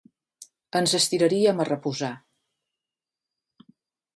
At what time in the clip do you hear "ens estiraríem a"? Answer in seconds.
0.79-1.67